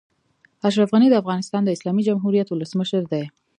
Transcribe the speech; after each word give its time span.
اشرف 0.67 0.89
غني 0.95 1.07
د 1.09 1.15
افغانستان 1.23 1.61
د 1.65 1.69
اسلامي 1.75 2.01
جمهوريت 2.09 2.47
اولسمشر 2.49 3.01
دئ. 3.11 3.23